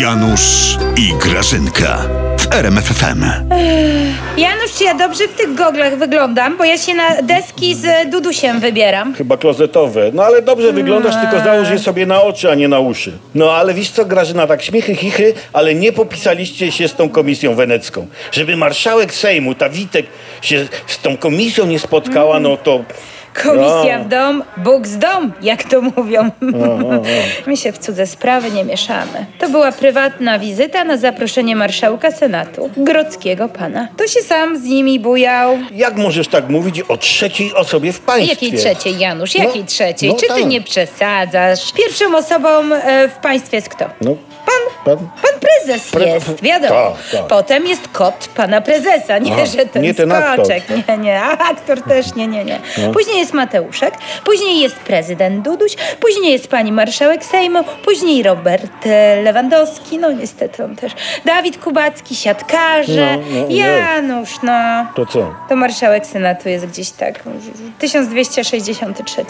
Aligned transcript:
Janusz 0.00 0.76
i 0.96 1.14
Grażynka 1.18 1.98
w 2.38 2.54
RMFFM. 2.54 3.24
Janusz, 4.36 4.72
czy 4.78 4.84
ja 4.84 4.94
dobrze 4.94 5.28
w 5.28 5.32
tych 5.32 5.54
goglach 5.54 5.98
wyglądam? 5.98 6.56
Bo 6.56 6.64
ja 6.64 6.78
się 6.78 6.94
na 6.94 7.22
deski 7.22 7.74
z 7.74 8.10
Dudusiem 8.10 8.60
wybieram. 8.60 9.14
Chyba 9.14 9.36
klozetowe. 9.36 10.10
No 10.12 10.24
ale 10.24 10.42
dobrze 10.42 10.72
wyglądasz, 10.72 11.14
tylko 11.20 11.44
załóż 11.44 11.70
je 11.70 11.78
sobie 11.78 12.06
na 12.06 12.22
oczy, 12.22 12.50
a 12.50 12.54
nie 12.54 12.68
na 12.68 12.78
uszy. 12.78 13.12
No 13.34 13.52
ale 13.52 13.74
wiesz 13.74 13.90
co, 13.90 14.04
Grażyna, 14.04 14.46
tak 14.46 14.62
śmiechy, 14.62 14.94
chichy, 14.94 15.34
ale 15.52 15.74
nie 15.74 15.92
popisaliście 15.92 16.72
się 16.72 16.88
z 16.88 16.94
tą 16.94 17.08
komisją 17.08 17.54
wenecką. 17.54 18.06
Żeby 18.32 18.56
marszałek 18.56 19.14
Sejmu, 19.14 19.54
ta 19.54 19.68
Witek, 19.68 20.06
się 20.42 20.66
z 20.86 20.98
tą 20.98 21.16
komisją 21.16 21.66
nie 21.66 21.78
spotkała, 21.78 22.40
no 22.40 22.56
to... 22.56 22.84
Komisja 23.42 23.98
No. 23.98 24.04
w 24.04 24.08
dom, 24.08 24.42
Bóg 24.56 24.86
z 24.86 24.98
dom, 24.98 25.32
jak 25.42 25.62
to 25.64 25.80
mówią. 25.82 26.30
My 27.46 27.56
się 27.56 27.72
w 27.72 27.78
cudze 27.78 28.06
sprawy 28.06 28.50
nie 28.50 28.64
mieszamy. 28.64 29.26
To 29.38 29.48
była 29.48 29.72
prywatna 29.72 30.38
wizyta 30.38 30.84
na 30.84 30.96
zaproszenie 30.96 31.56
marszałka 31.56 32.10
Senatu, 32.10 32.70
grodzkiego 32.76 33.48
pana. 33.48 33.88
To 33.96 34.06
się 34.06 34.20
sam 34.20 34.58
z 34.58 34.62
nimi 34.64 35.00
bujał. 35.00 35.58
Jak 35.72 35.96
możesz 35.96 36.28
tak 36.28 36.48
mówić 36.48 36.80
o 36.80 36.96
trzeciej 36.96 37.54
osobie 37.54 37.92
w 37.92 38.00
państwie? 38.00 38.30
Jakiej 38.46 38.52
trzeciej, 38.58 38.98
Janusz? 38.98 39.34
No, 39.34 39.44
Jakiej 39.44 39.64
trzeciej? 39.64 40.08
no 40.08 40.14
Czy 40.14 40.26
ty 40.26 40.40
tak. 40.40 40.46
nie 40.46 40.60
przesadzasz? 40.60 41.72
Pierwszą 41.72 42.16
osobą 42.16 42.48
e, 42.74 43.08
w 43.08 43.14
państwie 43.14 43.56
jest 43.56 43.68
kto? 43.68 43.84
No, 44.00 44.16
Pan 44.46 44.54
pan... 44.84 44.96
Pan 44.96 45.40
prezes 45.40 45.53
Pre- 45.68 46.06
jest, 46.06 46.42
wiadomo. 46.42 46.74
Tak, 46.90 47.20
tak. 47.20 47.26
Potem 47.28 47.66
jest 47.66 47.88
kot 47.88 48.28
pana 48.36 48.60
prezesa, 48.60 49.18
nie, 49.18 49.32
Aha, 49.32 49.46
że 49.56 49.66
ten, 49.66 49.82
nie 49.82 49.94
ten 49.94 50.10
skoczek. 50.10 50.62
aktor. 50.70 50.76
Nie, 50.88 50.98
nie, 50.98 51.20
a 51.22 51.38
aktor 51.38 51.82
też 51.82 52.14
nie, 52.14 52.26
nie, 52.26 52.44
nie. 52.44 52.60
No. 52.78 52.92
Później 52.92 53.18
jest 53.18 53.32
Mateuszek, 53.34 53.94
później 54.24 54.60
jest 54.60 54.76
prezydent 54.76 55.44
Duduś, 55.44 55.76
później 56.00 56.32
jest 56.32 56.48
pani 56.48 56.72
marszałek 56.72 57.24
Sejmu, 57.24 57.64
później 57.84 58.22
Robert 58.22 58.86
e, 58.86 59.22
Lewandowski, 59.22 59.98
no 59.98 60.12
niestety 60.12 60.64
on 60.64 60.76
też. 60.76 60.92
Dawid 61.24 61.58
Kubacki, 61.58 62.16
siatkarze. 62.16 63.16
No, 63.16 63.40
no, 63.40 63.54
Janusz, 63.54 64.30
no. 64.42 64.86
To 64.96 65.06
co? 65.06 65.34
To 65.48 65.56
marszałek 65.56 66.06
Senatu 66.06 66.48
jest 66.48 66.66
gdzieś 66.66 66.90
tak, 66.90 67.22
1263. 67.78 69.24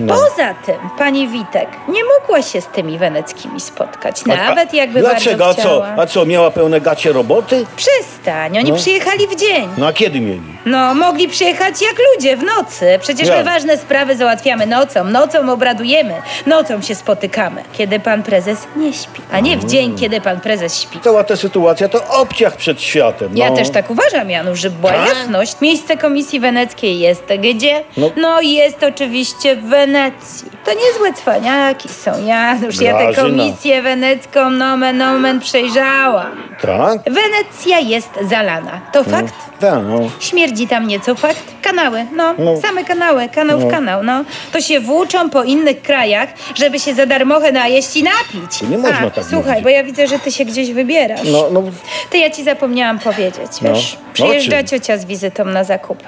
No. 0.00 0.14
Poza 0.14 0.54
tym 0.66 0.76
pani 0.98 1.28
Witek 1.28 1.68
nie 1.88 2.00
mogła 2.04 2.42
się 2.42 2.60
z 2.60 2.66
tymi 2.66 2.98
weneckimi 2.98 3.60
spotkać, 3.60 4.26
nawet 4.26 4.74
jakby 4.74 5.00
Dlaczego? 5.00 5.44
bardzo 5.44 5.62
co? 5.64 5.86
A 6.02 6.06
co, 6.06 6.26
miała 6.26 6.50
pełne 6.50 6.80
gacie 6.80 7.12
roboty? 7.12 7.66
Przestań, 7.76 8.58
oni 8.58 8.70
No. 8.70 8.76
przyjechali 8.76 9.26
w 9.28 9.36
dzień. 9.36 9.68
No 9.78 9.86
a 9.86 9.92
kiedy 9.92 10.20
mieli? 10.20 10.53
No, 10.66 10.94
mogli 10.94 11.28
przyjechać 11.28 11.82
jak 11.82 11.96
ludzie 12.14 12.36
w 12.36 12.42
nocy. 12.42 12.98
Przecież 13.00 13.28
my 13.28 13.44
ważne 13.44 13.76
sprawy 13.76 14.16
załatwiamy 14.16 14.66
nocą. 14.66 15.04
Nocą 15.04 15.52
obradujemy. 15.52 16.14
Nocą 16.46 16.82
się 16.82 16.94
spotykamy. 16.94 17.62
Kiedy 17.72 18.00
pan 18.00 18.22
prezes 18.22 18.58
nie 18.76 18.92
śpi. 18.92 19.22
A 19.32 19.40
nie 19.40 19.56
w 19.56 19.64
dzień, 19.64 19.96
kiedy 19.98 20.20
pan 20.20 20.40
prezes 20.40 20.80
śpi. 20.80 21.00
Cała 21.00 21.24
ta 21.24 21.36
sytuacja 21.36 21.88
to 21.88 22.08
obciach 22.08 22.56
przed 22.56 22.82
światem. 22.82 23.36
Ja 23.36 23.50
no. 23.50 23.56
też 23.56 23.70
tak 23.70 23.90
uważam, 23.90 24.30
Janusz, 24.30 24.60
żeby 24.60 24.76
była 24.76 24.92
Tak? 24.92 25.08
jasność. 25.08 25.60
Miejsce 25.60 25.96
Komisji 25.96 26.40
Weneckiej 26.40 26.98
jest 26.98 27.24
gdzie? 27.38 27.84
No. 27.96 28.10
No 28.16 28.40
jest 28.40 28.82
oczywiście 28.82 29.56
w 29.56 29.64
Wenecji. 29.64 30.50
To 30.64 30.70
niezłe 30.70 31.12
cwaniaki 31.12 31.88
są, 31.88 32.26
Janusz. 32.26 32.80
Ja 32.80 32.98
tę 32.98 33.04
Grażyna. 33.04 33.28
Komisję 33.28 33.82
Wenecką 33.82 34.50
nomen 34.50 35.02
omen 35.02 35.40
przejrzałam. 35.40 36.42
Tak? 36.62 37.02
Wenecja 37.02 37.78
jest 37.78 38.10
zalana. 38.30 38.80
To 38.92 39.04
fakt? 39.04 39.34
Tak, 39.60 39.78
no. 39.88 40.10
Śmierdzi 40.54 40.68
tam 40.68 40.86
nieco, 40.86 41.14
fakt? 41.14 41.54
Kanały, 41.74 42.06
no, 42.16 42.34
No. 42.38 42.56
same 42.56 42.84
kanały, 42.84 43.28
kanał 43.28 43.58
w 43.58 43.64
No. 43.64 43.70
kanał, 43.70 44.02
no. 44.02 44.24
To 44.52 44.60
się 44.60 44.80
włóczą 44.80 45.30
po 45.30 45.42
innych 45.44 45.82
krajach, 45.82 46.28
żeby 46.54 46.80
się 46.80 46.94
za 46.94 47.06
darmochę 47.06 47.52
najeść 47.52 47.96
i 47.96 48.02
napić. 48.02 48.62
Nie 48.70 48.78
można 48.78 48.98
A, 49.06 49.10
tak 49.10 49.24
Słuchaj, 49.24 49.50
mówić. 49.50 49.62
bo 49.64 49.68
ja 49.68 49.84
widzę, 49.84 50.06
że 50.06 50.18
ty 50.18 50.32
się 50.32 50.44
gdzieś 50.44 50.72
wybierasz. 50.72 51.20
No, 51.32 51.46
no, 51.52 51.62
To 52.10 52.16
ja 52.16 52.30
ci 52.30 52.44
zapomniałam 52.44 52.98
powiedzieć, 52.98 53.46
No. 53.62 53.68
wiesz. 53.74 53.96
No, 54.00 54.12
Przyjeżdża 54.12 54.56
czym? 54.58 54.66
ciocia 54.66 54.98
z 54.98 55.04
wizytą 55.04 55.44
na 55.44 55.64
zakupy. 55.64 56.04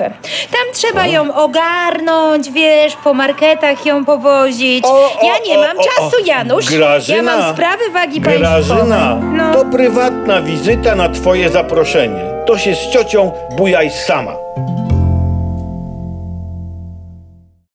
Tam 0.51 0.67
trzeba 0.75 1.07
ją 1.07 1.35
ogarnąć, 1.35 2.51
wiesz, 2.51 2.97
po 3.05 3.15
marketach 3.15 3.87
ją 3.87 4.05
powozić. 4.05 4.85
O, 4.85 4.89
o, 5.21 5.27
ja 5.27 5.35
nie 5.47 5.59
o, 5.59 5.63
mam 5.63 5.79
o, 5.79 5.83
czasu. 5.83 6.17
Janusz. 6.27 6.67
Grażyna, 6.71 7.17
ja 7.17 7.23
mam 7.23 7.55
sprawy 7.55 7.91
wagi 7.93 8.21
państwowej. 8.21 8.65
Grażyna, 8.65 9.15
No. 9.33 9.53
to 9.55 9.65
prywatna 9.65 10.41
wizyta 10.43 10.95
na 10.95 11.09
twoje 11.09 11.51
zaproszenie. 11.51 12.21
To 12.47 12.59
się 12.59 12.75
z 12.75 12.89
ciocią 12.93 13.33
bujaj 13.57 13.91
sama. 13.91 14.33